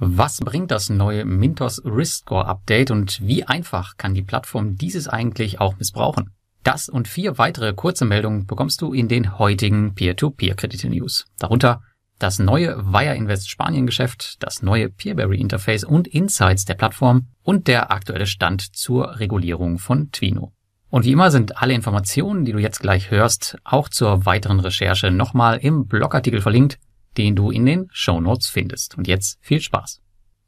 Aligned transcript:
Was 0.00 0.38
bringt 0.38 0.70
das 0.70 0.90
neue 0.90 1.24
Mintos 1.24 1.82
Risk 1.84 2.20
Score 2.20 2.46
Update 2.46 2.92
und 2.92 3.20
wie 3.20 3.42
einfach 3.42 3.96
kann 3.96 4.14
die 4.14 4.22
Plattform 4.22 4.76
dieses 4.76 5.08
eigentlich 5.08 5.60
auch 5.60 5.76
missbrauchen? 5.78 6.30
Das 6.62 6.88
und 6.88 7.08
vier 7.08 7.36
weitere 7.36 7.72
kurze 7.72 8.04
Meldungen 8.04 8.46
bekommst 8.46 8.80
du 8.80 8.92
in 8.92 9.08
den 9.08 9.40
heutigen 9.40 9.96
Peer-to-Peer-Kredite-News. 9.96 11.26
Darunter 11.38 11.82
das 12.20 12.38
neue 12.38 12.76
Wire 12.92 13.16
Invest 13.16 13.50
Spanien 13.50 13.86
Geschäft, 13.86 14.36
das 14.40 14.62
neue 14.62 14.88
Peerberry 14.88 15.40
Interface 15.40 15.82
und 15.82 16.06
Insights 16.06 16.64
der 16.64 16.74
Plattform 16.74 17.26
und 17.42 17.66
der 17.66 17.90
aktuelle 17.90 18.26
Stand 18.26 18.76
zur 18.76 19.18
Regulierung 19.18 19.78
von 19.78 20.12
Twino. 20.12 20.52
Und 20.90 21.04
wie 21.06 21.12
immer 21.12 21.32
sind 21.32 21.60
alle 21.60 21.74
Informationen, 21.74 22.44
die 22.44 22.52
du 22.52 22.58
jetzt 22.58 22.80
gleich 22.80 23.10
hörst, 23.10 23.58
auch 23.64 23.88
zur 23.88 24.26
weiteren 24.26 24.60
Recherche 24.60 25.10
nochmal 25.10 25.58
im 25.58 25.86
Blogartikel 25.86 26.40
verlinkt, 26.40 26.78
den 27.18 27.36
du 27.36 27.50
in 27.50 27.66
den 27.66 27.88
Show 27.92 28.20
Notes 28.20 28.48
findest. 28.48 28.96
Und 28.96 29.06
jetzt 29.06 29.38
viel 29.42 29.60
Spaß. 29.60 30.00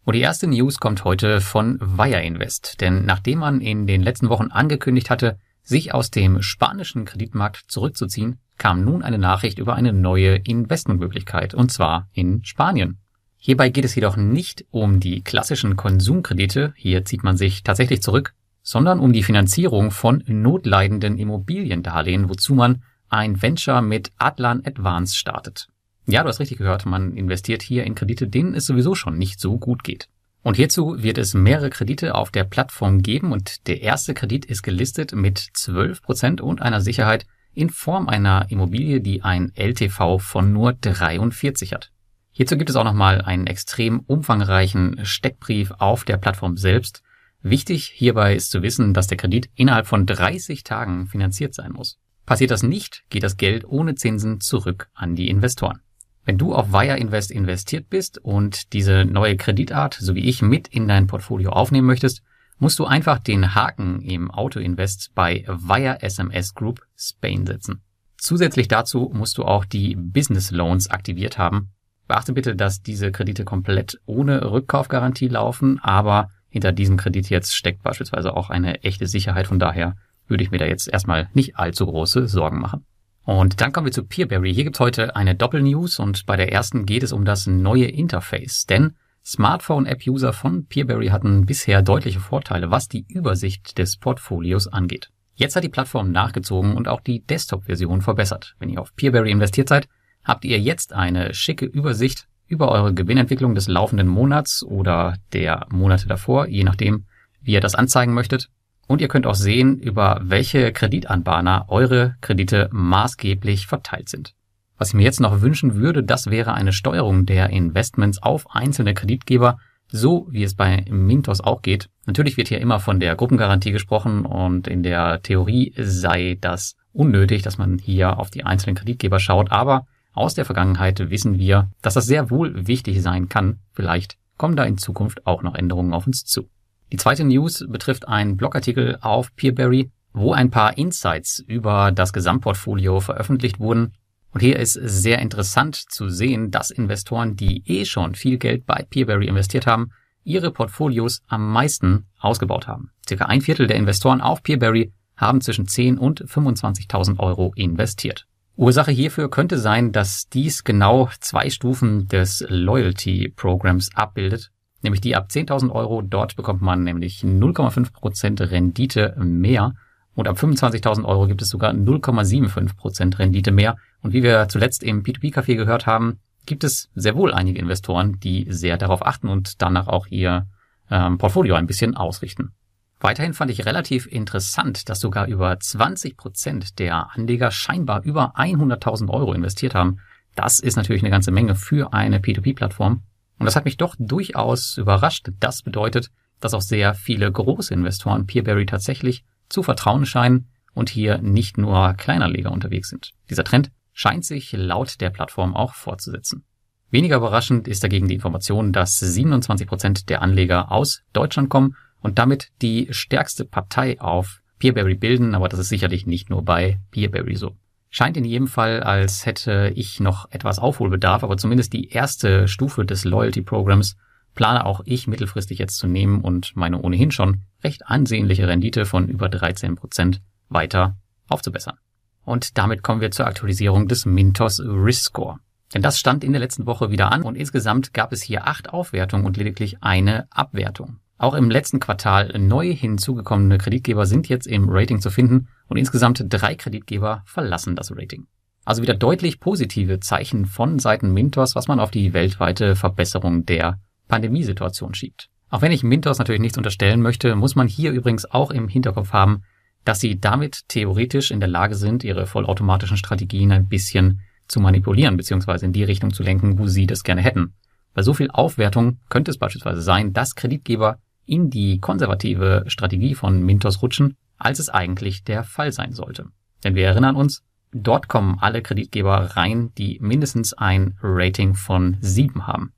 Und 0.05 0.15
die 0.15 0.21
erste 0.21 0.47
News 0.47 0.79
kommt 0.79 1.05
heute 1.05 1.41
von 1.41 1.79
Wire 1.81 2.23
Invest, 2.23 2.81
denn 2.81 3.05
nachdem 3.05 3.41
man 3.41 3.61
in 3.61 3.87
den 3.87 4.03
letzten 4.03 4.29
Wochen 4.31 4.51
angekündigt 4.51 5.11
hatte, 5.11 5.39
sich 5.63 5.93
aus 5.93 6.11
dem 6.11 6.41
spanischen 6.43 7.05
Kreditmarkt 7.05 7.65
zurückzuziehen, 7.69 8.39
kam 8.57 8.85
nun 8.85 9.03
eine 9.03 9.19
Nachricht 9.19 9.59
über 9.59 9.75
eine 9.75 9.93
neue 9.93 10.37
Investmentmöglichkeit, 10.37 11.55
und 11.55 11.71
zwar 11.71 12.09
in 12.13 12.45
Spanien. 12.45 12.99
Hierbei 13.37 13.71
geht 13.71 13.85
es 13.85 13.95
jedoch 13.95 14.17
nicht 14.17 14.65
um 14.71 15.01
die 15.01 15.23
klassischen 15.23 15.77
Konsumkredite, 15.77 16.73
hier 16.77 17.05
zieht 17.05 17.23
man 17.23 17.37
sich 17.37 17.63
tatsächlich 17.63 18.03
zurück, 18.03 18.35
sondern 18.63 19.01
um 19.01 19.13
die 19.13 19.23
Finanzierung 19.23 19.91
von 19.91 20.23
notleidenden 20.27 21.19
Immobiliendarlehen, 21.19 22.29
wozu 22.29 22.55
man 22.55 22.83
ein 23.09 23.41
Venture 23.41 23.81
mit 23.81 24.13
Atlan 24.19 24.63
Advance 24.65 25.17
startet. 25.17 25.69
Ja, 26.07 26.23
du 26.23 26.29
hast 26.29 26.41
richtig 26.41 26.59
gehört, 26.59 26.87
man 26.87 27.15
investiert 27.15 27.63
hier 27.63 27.85
in 27.85 27.95
Kredite, 27.95 28.27
denen 28.27 28.55
es 28.55 28.67
sowieso 28.67 28.95
schon 28.95 29.19
nicht 29.19 29.41
so 29.41 29.59
gut 29.59 29.85
geht. 29.85 30.09
Und 30.43 30.57
hierzu 30.57 31.03
wird 31.03 31.19
es 31.19 31.35
mehrere 31.35 31.71
Kredite 31.71 32.15
auf 32.15 32.31
der 32.31 32.45
Plattform 32.45 33.03
geben 33.03 33.33
und 33.33 33.67
der 33.67 33.83
erste 33.83 34.15
Kredit 34.15 34.47
ist 34.47 34.63
gelistet 34.63 35.15
mit 35.15 35.39
12 35.39 36.03
Prozent 36.03 36.41
und 36.41 36.63
einer 36.63 36.81
Sicherheit 36.81 37.27
in 37.53 37.69
Form 37.69 38.09
einer 38.09 38.47
Immobilie, 38.49 39.01
die 39.01 39.23
ein 39.23 39.53
LTV 39.55 40.19
von 40.19 40.53
nur 40.53 40.73
43 40.73 41.75
hat. 41.75 41.91
Hierzu 42.33 42.57
gibt 42.57 42.71
es 42.71 42.77
auch 42.77 42.85
nochmal 42.85 43.21
einen 43.21 43.47
extrem 43.47 44.01
umfangreichen 44.01 45.05
Steckbrief 45.05 45.73
auf 45.79 46.05
der 46.05 46.17
Plattform 46.17 46.57
selbst. 46.57 47.03
Wichtig 47.43 47.93
hierbei 47.95 48.35
ist 48.35 48.51
zu 48.51 48.63
wissen, 48.63 48.95
dass 48.95 49.09
der 49.09 49.19
Kredit 49.19 49.51
innerhalb 49.57 49.87
von 49.87 50.07
30 50.07 50.65
Tagen 50.65 51.07
finanziert 51.07 51.55
sein 51.55 51.73
muss. 51.73 51.99
Passiert 52.25 52.51
das 52.51 52.63
nicht, 52.63 53.03
geht 53.11 53.25
das 53.25 53.37
Geld 53.37 53.65
ohne 53.67 53.95
Zinsen 53.95 54.41
zurück 54.41 54.89
an 54.95 55.17
die 55.17 55.29
Investoren. 55.29 55.81
Wenn 56.25 56.39
du 56.39 56.55
auf 56.55 56.73
Wire 56.73 56.99
Invest 56.99 57.31
investiert 57.31 57.89
bist 57.89 58.19
und 58.19 58.73
diese 58.73 59.05
neue 59.05 59.37
Kreditart, 59.37 59.95
so 59.95 60.15
wie 60.15 60.29
ich, 60.29 60.43
mit 60.43 60.69
in 60.69 60.87
dein 60.87 61.07
Portfolio 61.07 61.51
aufnehmen 61.51 61.87
möchtest, 61.87 62.23
musst 62.59 62.79
du 62.79 62.85
einfach 62.85 63.19
den 63.19 63.55
Haken 63.55 64.01
im 64.03 64.31
Auto 64.31 64.61
Invest 64.61 65.13
bei 65.15 65.45
Wire 65.49 66.03
SMS 66.03 66.55
Group 66.55 66.81
Spain 66.97 67.47
setzen. 67.47 67.83
Zusätzlich 68.19 68.69
dazu 68.69 69.11
musst 69.15 69.39
du 69.39 69.45
auch 69.45 69.65
die 69.65 69.97
Business 69.97 70.51
Loans 70.51 70.91
aktiviert 70.91 71.39
haben. 71.39 71.71
Beachte 72.07 72.35
bitte, 72.35 72.55
dass 72.55 72.83
diese 72.83 73.13
Kredite 73.13 73.45
komplett 73.45 73.99
ohne 74.05 74.51
Rückkaufgarantie 74.51 75.29
laufen, 75.29 75.79
aber 75.79 76.29
hinter 76.51 76.73
diesem 76.73 76.99
Kredit 76.99 77.31
jetzt 77.31 77.57
steckt 77.57 77.83
beispielsweise 77.83 78.37
auch 78.37 78.51
eine 78.51 78.83
echte 78.83 79.07
Sicherheit. 79.07 79.47
Von 79.47 79.59
daher 79.59 79.97
würde 80.27 80.45
ich 80.45 80.51
mir 80.51 80.59
da 80.59 80.67
jetzt 80.67 80.87
erstmal 80.87 81.31
nicht 81.33 81.57
allzu 81.57 81.87
große 81.87 82.29
Sorgen 82.29 82.61
machen. 82.61 82.85
Und 83.31 83.61
dann 83.61 83.71
kommen 83.71 83.85
wir 83.85 83.93
zu 83.93 84.03
Peerberry. 84.03 84.53
Hier 84.53 84.65
gibt's 84.65 84.81
heute 84.81 85.15
eine 85.15 85.37
Doppelnews 85.37 86.01
und 86.01 86.27
bei 86.27 86.35
der 86.35 86.51
ersten 86.51 86.85
geht 86.85 87.05
es 87.05 87.13
um 87.13 87.25
das 87.25 87.47
neue 87.47 87.85
Interface. 87.85 88.67
Denn 88.67 88.97
Smartphone-App-User 89.25 90.33
von 90.33 90.67
Peerberry 90.67 91.11
hatten 91.11 91.47
bisher 91.47 91.81
deutliche 91.81 92.19
Vorteile, 92.19 92.73
was 92.73 92.89
die 92.89 93.05
Übersicht 93.09 93.79
des 93.79 93.99
Portfolios 93.99 94.67
angeht. 94.67 95.11
Jetzt 95.37 95.55
hat 95.55 95.63
die 95.63 95.69
Plattform 95.69 96.11
nachgezogen 96.11 96.77
und 96.77 96.89
auch 96.89 97.01
die 97.01 97.25
Desktop-Version 97.25 98.03
verbessert. 98.03 98.57
Wenn 98.59 98.69
ihr 98.69 98.81
auf 98.81 98.97
Peerberry 98.97 99.31
investiert 99.31 99.69
seid, 99.69 99.87
habt 100.25 100.45
ihr 100.45 100.59
jetzt 100.59 100.93
eine 100.93 101.33
schicke 101.33 101.67
Übersicht 101.67 102.27
über 102.49 102.73
eure 102.73 102.95
Gewinnentwicklung 102.95 103.55
des 103.55 103.69
laufenden 103.69 104.09
Monats 104.09 104.65
oder 104.65 105.15
der 105.33 105.69
Monate 105.71 106.09
davor, 106.09 106.49
je 106.49 106.65
nachdem, 106.65 107.05
wie 107.41 107.53
ihr 107.53 107.61
das 107.61 107.77
anzeigen 107.77 108.13
möchtet. 108.13 108.51
Und 108.91 109.01
ihr 109.01 109.07
könnt 109.07 109.29
auch 109.29 109.37
sehen, 109.37 109.79
über 109.79 110.21
welche 110.25 110.73
Kreditanbahner 110.73 111.67
eure 111.69 112.17
Kredite 112.21 112.69
maßgeblich 112.73 113.69
verteilt 113.69 114.09
sind. 114.09 114.35
Was 114.79 114.89
ich 114.89 114.95
mir 114.95 115.05
jetzt 115.05 115.21
noch 115.21 115.43
wünschen 115.43 115.77
würde, 115.77 116.03
das 116.03 116.27
wäre 116.27 116.55
eine 116.55 116.73
Steuerung 116.73 117.25
der 117.25 117.51
Investments 117.51 118.21
auf 118.21 118.51
einzelne 118.51 118.93
Kreditgeber, 118.93 119.59
so 119.87 120.27
wie 120.33 120.43
es 120.43 120.57
bei 120.57 120.85
Mintos 120.91 121.41
auch 121.41 121.63
geht. 121.63 121.89
Natürlich 122.05 122.37
wird 122.37 122.49
hier 122.49 122.61
immer 122.61 122.81
von 122.81 122.99
der 122.99 123.15
Gruppengarantie 123.15 123.71
gesprochen 123.71 124.27
und 124.27 124.67
in 124.67 124.83
der 124.83 125.23
Theorie 125.23 125.73
sei 125.79 126.37
das 126.41 126.75
unnötig, 126.93 127.43
dass 127.43 127.59
man 127.59 127.79
hier 127.79 128.19
auf 128.19 128.31
die 128.31 128.43
einzelnen 128.43 128.75
Kreditgeber 128.75 129.21
schaut, 129.21 129.53
aber 129.53 129.87
aus 130.15 130.35
der 130.35 130.47
Vergangenheit 130.47 131.11
wissen 131.11 131.39
wir, 131.39 131.71
dass 131.81 131.95
das 131.95 132.07
sehr 132.07 132.29
wohl 132.29 132.67
wichtig 132.67 133.03
sein 133.03 133.29
kann. 133.29 133.61
Vielleicht 133.71 134.17
kommen 134.37 134.57
da 134.57 134.65
in 134.65 134.79
Zukunft 134.79 135.29
auch 135.29 135.45
noch 135.45 135.55
Änderungen 135.55 135.95
auf 135.95 136.09
uns 136.09 136.25
zu. 136.25 136.49
Die 136.93 136.97
zweite 136.97 137.25
News 137.25 137.65
betrifft 137.69 138.09
einen 138.09 138.37
Blogartikel 138.37 138.99
auf 139.01 139.35
Peerberry, 139.37 139.91
wo 140.13 140.33
ein 140.33 140.51
paar 140.51 140.77
Insights 140.77 141.39
über 141.47 141.93
das 141.93 142.13
Gesamtportfolio 142.13 143.01
veröffentlicht 143.01 143.61
wurden. 143.61 143.93
Und 144.33 144.41
hier 144.41 144.59
ist 144.59 144.75
sehr 144.75 145.21
interessant 145.21 145.77
zu 145.77 146.09
sehen, 146.09 146.51
dass 146.51 146.71
Investoren, 146.71 147.37
die 147.37 147.63
eh 147.67 147.85
schon 147.85 148.15
viel 148.15 148.39
Geld 148.39 148.67
bei 148.67 148.87
Peerberry 148.89 149.27
investiert 149.27 149.67
haben, 149.67 149.91
ihre 150.25 150.51
Portfolios 150.51 151.23
am 151.29 151.53
meisten 151.53 152.07
ausgebaut 152.19 152.67
haben. 152.67 152.91
Circa 153.07 153.27
ein 153.27 153.41
Viertel 153.41 153.67
der 153.67 153.77
Investoren 153.77 154.21
auf 154.21 154.43
Peerberry 154.43 154.93
haben 155.17 155.41
zwischen 155.41 155.67
10 155.67 155.99
und 155.99 156.25
25.000 156.25 157.19
Euro 157.19 157.53
investiert. 157.55 158.27
Ursache 158.57 158.91
hierfür 158.91 159.31
könnte 159.31 159.59
sein, 159.59 159.93
dass 159.93 160.29
dies 160.29 160.65
genau 160.65 161.09
zwei 161.21 161.51
Stufen 161.51 162.09
des 162.09 162.45
Loyalty 162.49 163.33
Programs 163.35 163.95
abbildet, 163.95 164.51
nämlich 164.83 165.01
die 165.01 165.17
ab 165.17 165.29
10.000 165.31 165.71
Euro. 165.71 166.03
Dort 166.03 166.37
bekommt 166.37 166.63
man 166.63 166.83
nämlich 166.83 167.23
0,5% 167.23 168.51
Rendite 168.51 169.15
mehr 169.19 169.75
und 170.15 170.29
ab 170.29 170.37
25.000 170.37 171.05
Euro 171.05 171.27
gibt 171.27 171.43
es 171.43 171.49
sogar 171.49 171.73
0,75% 171.73 173.19
Rendite 173.19 173.53
mehr. 173.53 173.77
Und 174.03 174.13
wie 174.13 174.23
wir 174.23 174.49
zuletzt 174.49 174.83
im 174.83 175.03
P2P-Café 175.03 175.57
gehört 175.57 175.87
haben, 175.87 176.19
gibt 176.47 176.65
es 176.65 176.91
sehr 176.95 177.15
wohl 177.15 177.33
einige 177.33 177.59
Investoren, 177.59 178.19
die 178.21 178.47
sehr 178.51 178.77
darauf 178.77 179.07
achten 179.07 179.29
und 179.29 179.63
danach 179.63 179.89
auch 179.89 180.07
ihr 180.09 180.47
ähm, 180.91 181.19
Portfolio 181.19 181.55
ein 181.55 181.67
bisschen 181.67 181.97
ausrichten. 181.97 182.53
Weiterhin 182.99 183.33
fand 183.33 183.51
ich 183.51 183.65
relativ 183.65 184.07
interessant, 184.07 184.89
dass 184.89 185.01
sogar 185.01 185.27
über 185.27 185.53
20% 185.53 186.77
der 186.77 187.11
Anleger 187.15 187.51
scheinbar 187.51 188.03
über 188.03 188.37
100.000 188.37 189.09
Euro 189.09 189.33
investiert 189.33 189.75
haben. 189.75 190.01
Das 190.35 190.61
ist 190.61 190.77
natürlich 190.77 191.03
eine 191.03 191.11
ganze 191.11 191.31
Menge 191.31 191.55
für 191.55 191.95
eine 191.95 192.19
P2P-Plattform. 192.19 193.03
Und 193.41 193.47
das 193.47 193.57
hat 193.57 193.65
mich 193.65 193.79
doch 193.79 193.97
durchaus 193.99 194.77
überrascht. 194.77 195.31
Das 195.41 195.63
bedeutet, 195.63 196.11
dass 196.41 196.53
auch 196.53 196.61
sehr 196.61 196.93
viele 196.93 197.33
große 197.33 197.73
Investoren 197.73 198.27
Peerberry 198.27 198.67
tatsächlich 198.67 199.25
zu 199.49 199.63
vertrauen 199.63 200.05
scheinen 200.05 200.51
und 200.75 200.91
hier 200.91 201.19
nicht 201.19 201.57
nur 201.57 201.95
Kleinanleger 201.95 202.53
unterwegs 202.53 202.91
sind. 202.91 203.13
Dieser 203.31 203.43
Trend 203.43 203.71
scheint 203.95 204.27
sich 204.27 204.53
laut 204.53 205.01
der 205.01 205.09
Plattform 205.09 205.57
auch 205.57 205.73
fortzusetzen. 205.73 206.45
Weniger 206.91 207.17
überraschend 207.17 207.67
ist 207.67 207.83
dagegen 207.83 208.09
die 208.09 208.15
Information, 208.15 208.75
dass 208.75 208.99
27 208.99 209.67
Prozent 209.67 210.11
der 210.11 210.21
Anleger 210.21 210.71
aus 210.71 211.01
Deutschland 211.15 211.49
kommen 211.49 211.77
und 212.01 212.19
damit 212.19 212.51
die 212.61 212.89
stärkste 212.91 213.47
Partei 213.47 213.99
auf 214.03 214.43
Peerberry 214.59 214.97
bilden, 214.97 215.35
aber 215.35 215.49
das 215.49 215.61
ist 215.61 215.71
sicherlich 215.71 216.07
nicht 216.07 216.29
nur 216.29 216.45
bei 216.45 216.79
Peerberry 216.91 217.37
so. 217.37 217.57
Scheint 217.91 218.17
in 218.17 218.25
jedem 218.25 218.47
Fall, 218.47 218.83
als 218.83 219.27
hätte 219.27 219.73
ich 219.75 219.99
noch 219.99 220.31
etwas 220.31 220.61
Aufholbedarf, 220.61 221.25
aber 221.25 221.37
zumindest 221.37 221.73
die 221.73 221.89
erste 221.89 222.47
Stufe 222.47 222.85
des 222.85 223.05
Loyalty 223.05 223.43
Programs 223.43 223.97
plane 224.35 224.65
auch 224.65 224.81
ich 224.85 225.09
mittelfristig 225.09 225.59
jetzt 225.59 225.77
zu 225.77 225.89
nehmen 225.89 226.21
und 226.21 226.55
meine 226.55 226.81
ohnehin 226.81 227.11
schon 227.11 227.43
recht 227.65 227.87
ansehnliche 227.89 228.47
Rendite 228.47 228.87
von 228.87 229.09
über 229.09 229.29
13 229.29 229.75
Prozent 229.75 230.23
weiter 230.49 230.97
aufzubessern. 231.29 231.79
Und 232.25 232.59
damit 232.59 232.85
kommen 232.85 233.01
wir 233.01 233.11
zur 233.11 233.27
Aktualisierung 233.27 233.89
des 233.89 234.07
Mintos 234.07 234.61
Risk 234.61 235.07
Score. 235.07 235.39
Denn 235.75 235.83
das 235.83 235.99
stand 235.99 236.23
in 236.23 236.33
der 236.33 236.41
letzten 236.41 236.67
Woche 236.67 236.91
wieder 236.91 237.11
an 237.11 237.23
und 237.23 237.37
insgesamt 237.37 237.93
gab 237.93 238.13
es 238.13 238.23
hier 238.23 238.47
acht 238.47 238.71
Aufwertungen 238.71 239.27
und 239.27 239.37
lediglich 239.37 239.83
eine 239.83 240.29
Abwertung. 240.31 241.01
Auch 241.21 241.35
im 241.35 241.51
letzten 241.51 241.81
Quartal 241.81 242.33
neu 242.39 242.75
hinzugekommene 242.75 243.59
Kreditgeber 243.59 244.07
sind 244.07 244.31
jetzt 244.31 244.47
im 244.47 244.71
Rating 244.71 245.03
zu 245.03 245.11
finden 245.11 245.49
und 245.69 245.77
insgesamt 245.77 246.25
drei 246.27 246.55
Kreditgeber 246.55 247.21
verlassen 247.27 247.77
das 247.77 247.95
Rating. 247.95 248.27
Also 248.65 248.81
wieder 248.81 248.95
deutlich 248.95 249.39
positive 249.39 250.01
Zeichen 250.01 250.47
von 250.47 250.79
Seiten 250.79 251.13
Mintos, 251.13 251.55
was 251.55 251.69
man 251.69 251.79
auf 251.79 251.91
die 251.91 252.15
weltweite 252.15 252.75
Verbesserung 252.75 253.45
der 253.45 253.79
Pandemiesituation 254.09 254.95
schiebt. 254.95 255.29
Auch 255.51 255.61
wenn 255.61 255.73
ich 255.73 255.83
Mintos 255.83 256.19
natürlich 256.19 256.41
nichts 256.41 256.57
unterstellen 256.57 257.03
möchte, 257.03 257.37
muss 257.37 257.55
man 257.55 257.69
hier 257.69 257.93
übrigens 257.93 258.25
auch 258.25 258.51
im 258.51 258.69
Hinterkopf 258.69 259.13
haben, 259.13 259.43
dass 259.85 260.01
sie 260.01 260.19
damit 260.21 260.69
theoretisch 260.69 261.33
in 261.33 261.41
der 261.41 261.51
Lage 261.51 261.75
sind, 261.75 262.03
ihre 262.03 262.25
vollautomatischen 262.25 262.97
Strategien 262.97 263.53
ein 263.53 263.69
bisschen 263.69 264.23
zu 264.49 264.59
manipulieren 264.59 265.19
bzw. 265.19 265.67
in 265.67 265.75
die 265.75 265.85
Richtung 265.85 266.15
zu 266.15 266.23
lenken, 266.23 266.59
wo 266.59 266.67
sie 266.67 266.87
das 266.87 267.05
gerne 267.05 267.21
hätten. 267.21 267.53
Bei 267.93 268.01
so 268.01 268.15
viel 268.15 268.31
Aufwertung 268.31 269.01
könnte 269.11 269.31
es 269.31 269.37
beispielsweise 269.37 269.83
sein, 269.83 270.15
dass 270.15 270.35
Kreditgeber 270.35 270.99
in 271.31 271.49
die 271.49 271.79
konservative 271.79 272.65
Strategie 272.67 273.15
von 273.15 273.43
Mintos 273.43 273.83
rutschen, 273.83 274.17
als 274.37 274.59
es 274.59 274.69
eigentlich 274.69 275.23
der 275.23 275.45
Fall 275.45 275.71
sein 275.71 275.93
sollte. 275.93 276.27
Denn 276.65 276.75
wir 276.75 276.87
erinnern 276.87 277.15
uns, 277.15 277.45
dort 277.73 278.09
kommen 278.09 278.39
alle 278.41 278.63
Kreditgeber 278.63 279.37
rein, 279.37 279.73
die 279.79 279.99
mindestens 280.01 280.55
ein 280.55 280.99
Rating 281.03 281.55
von 281.55 281.99
7 282.01 282.47
haben. 282.47 282.73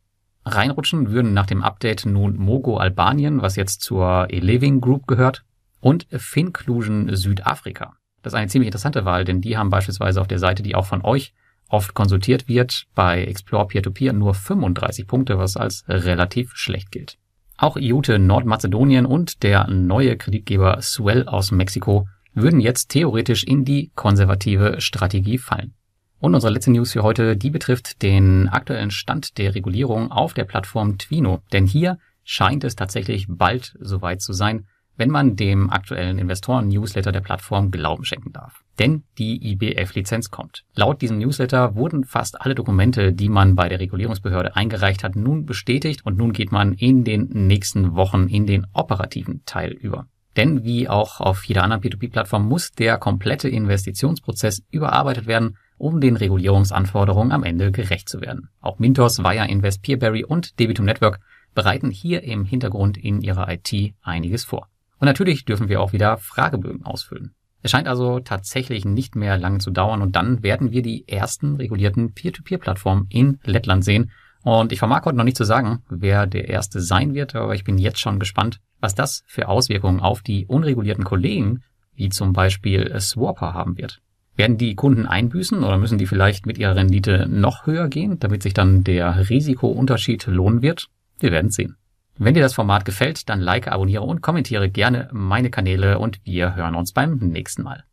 Reinrutschen 0.45 1.11
würden 1.13 1.33
nach 1.33 1.47
dem 1.47 1.63
Update 1.63 2.05
nun 2.05 2.37
Mogo 2.37 2.77
Albanien, 2.77 3.41
was 3.41 3.57
jetzt 3.57 3.81
zur 3.81 4.27
Eleving 4.29 4.81
Group 4.81 5.07
gehört, 5.07 5.45
und 5.81 6.07
Finclusion 6.11 7.15
Südafrika. 7.15 7.95
Das 8.23 8.35
ist 8.35 8.39
eine 8.39 8.49
ziemlich 8.49 8.69
interessante 8.69 9.05
Wahl, 9.05 9.25
denn 9.25 9.41
die 9.41 9.57
haben 9.57 9.71
beispielsweise 9.71 10.21
auf 10.21 10.29
der 10.29 10.39
Seite, 10.39 10.63
die 10.63 10.75
auch 10.75 10.87
von 10.87 11.03
euch 11.03 11.33
oft 11.69 11.95
konsultiert 11.95 12.49
wird, 12.49 12.85
bei 12.95 13.25
Explore 13.25 13.67
Peer-to-Peer 13.67 14.13
-Peer 14.13 14.17
nur 14.17 14.35
35 14.35 15.07
Punkte, 15.07 15.39
was 15.39 15.57
als 15.57 15.85
relativ 15.89 16.55
schlecht 16.55 16.93
gilt. 16.93 17.19
Auch 17.63 17.77
IUTE 17.77 18.19
Nordmazedonien 18.19 19.07
und 19.07 19.45
der 19.45 19.69
neue 19.69 20.17
Kreditgeber 20.17 20.83
Swell 20.83 21.29
aus 21.29 21.53
Mexiko 21.53 22.09
würden 22.35 22.59
jetzt 22.59 22.89
theoretisch 22.89 23.45
in 23.45 23.65
die 23.65 23.93
konservative 23.95 24.81
Strategie 24.81 25.39
fallen. 25.39 25.73
Und 26.19 26.35
unsere 26.35 26.53
letzte 26.53 26.73
News 26.73 26.91
für 26.91 27.05
heute, 27.05 27.37
die 27.37 27.51
betrifft 27.51 28.03
den 28.03 28.49
aktuellen 28.49 28.91
Stand 28.91 29.39
der 29.39 29.55
Regulierung 29.55 30.11
auf 30.11 30.35
der 30.35 30.43
Plattform 30.43 30.99
Twino. 30.99 31.41
Denn 31.53 31.65
hier 31.65 31.99
scheint 32.25 32.65
es 32.65 32.75
tatsächlich 32.75 33.27
bald 33.29 33.77
soweit 33.79 34.21
zu 34.21 34.33
sein, 34.33 34.67
wenn 35.03 35.11
man 35.11 35.35
dem 35.35 35.69
aktuellen 35.69 36.17
Investoren-Newsletter 36.17 37.11
der 37.11 37.23
Plattform 37.23 37.73
Glauben 37.73 38.05
schenken 38.05 38.33
darf. 38.33 38.63
Denn 38.79 39.03
die 39.19 39.51
IBF-Lizenz 39.51 40.31
kommt. 40.31 40.63
Laut 40.77 41.03
diesem 41.03 41.19
Newsletter 41.19 41.75
wurden 41.75 42.05
fast 42.05 42.41
alle 42.41 42.55
Dokumente, 42.55 43.13
die 43.13 43.29
man 43.29 43.57
bei 43.57 43.69
der 43.69 43.81
Regulierungsbehörde 43.81 44.55
eingereicht 44.55 45.03
hat, 45.03 45.17
nun 45.17 45.45
bestätigt 45.45 46.07
und 46.07 46.19
nun 46.19 46.33
geht 46.33 46.53
man 46.53 46.75
in 46.75 47.03
den 47.03 47.29
nächsten 47.33 47.97
Wochen 47.97 48.29
in 48.29 48.47
den 48.47 48.65
operativen 48.75 49.43
Teil 49.45 49.73
über. 49.73 50.07
Denn 50.37 50.63
wie 50.63 50.89
auch 50.89 51.19
auf 51.19 51.43
jeder 51.47 51.65
anderen 51.65 51.83
P2P-Plattform 51.83 52.47
muss 52.47 52.71
der 52.71 52.97
komplette 52.97 53.49
Investitionsprozess 53.49 54.63
überarbeitet 54.71 55.27
werden, 55.27 55.57
um 55.79 56.01
den 56.01 56.15
Regulierungsanforderungen 56.15 57.33
am 57.33 57.43
Ende 57.43 57.73
gerecht 57.73 58.09
zu 58.09 58.21
werden. 58.21 58.51
Auch 58.61 58.79
Mintos, 58.79 59.19
Wire 59.19 59.49
Invest, 59.49 59.83
Peerberry 59.83 60.23
und 60.23 60.61
Debitum 60.61 60.87
Network 60.87 61.19
bereiten 61.57 61.91
hier 61.91 62.23
im 62.23 62.45
Hintergrund 62.45 62.97
in 62.97 63.21
ihrer 63.21 63.49
IT 63.53 63.95
einiges 64.01 64.45
vor. 64.45 64.69
Und 65.03 65.07
natürlich 65.07 65.45
dürfen 65.45 65.69
wir 65.69 65.81
auch 65.81 65.93
wieder 65.93 66.17
Fragebögen 66.17 66.85
ausfüllen. 66.85 67.35
Es 67.61 67.73
scheint 67.73 67.89
also 67.89 68.21
tatsächlich 68.21 68.85
nicht 68.85 69.17
mehr 69.17 69.37
lange 69.37 69.59
zu 69.59 69.73
dauern 69.73 70.01
und 70.01 70.15
dann 70.15 70.45
werden 70.45 70.71
wir 70.71 70.81
die 70.81 71.09
ersten 71.09 71.57
regulierten 71.57 72.15
Peer-to-Peer-Plattformen 72.15 73.07
in 73.09 73.41
Lettland 73.43 73.85
sehen. 73.85 74.13
Und 74.45 74.71
ich 74.71 74.79
vermag 74.79 75.05
heute 75.05 75.17
noch 75.17 75.25
nicht 75.25 75.37
zu 75.37 75.43
sagen, 75.43 75.83
wer 75.89 76.29
der 76.29 76.49
erste 76.49 76.81
sein 76.81 77.15
wird, 77.15 77.35
aber 77.35 77.57
ich 77.57 77.65
bin 77.65 77.79
jetzt 77.79 77.99
schon 77.99 78.21
gespannt, 78.21 78.61
was 78.79 78.95
das 78.95 79.25
für 79.27 79.49
Auswirkungen 79.49 79.99
auf 79.99 80.23
die 80.23 80.47
unregulierten 80.47 81.03
Kollegen, 81.03 81.65
wie 81.97 82.09
zum 82.09 82.33
Beispiel 82.33 82.95
Swapper, 83.01 83.55
haben 83.55 83.77
wird. 83.79 84.01
Werden 84.37 84.57
die 84.57 84.77
Kunden 84.77 85.07
einbüßen 85.07 85.65
oder 85.65 85.79
müssen 85.79 85.99
die 85.99 86.07
vielleicht 86.07 86.47
mit 86.47 86.59
ihrer 86.59 86.77
Rendite 86.77 87.27
noch 87.29 87.67
höher 87.67 87.89
gehen, 87.89 88.21
damit 88.21 88.45
sich 88.45 88.55
dann 88.55 88.85
der 88.85 89.29
Risikounterschied 89.29 90.29
lohnen 90.29 90.63
wird? 90.63 90.87
Wir 91.19 91.33
werden 91.33 91.51
sehen. 91.51 91.75
Wenn 92.19 92.35
dir 92.35 92.43
das 92.43 92.55
Format 92.55 92.85
gefällt, 92.85 93.29
dann 93.29 93.41
like, 93.41 93.69
abonniere 93.69 94.03
und 94.03 94.21
kommentiere 94.21 94.69
gerne 94.71 95.09
meine 95.13 95.51
Kanäle 95.51 95.99
und 95.99 96.21
wir 96.25 96.55
hören 96.55 96.75
uns 96.75 96.93
beim 96.93 97.17
nächsten 97.17 97.63
Mal. 97.63 97.85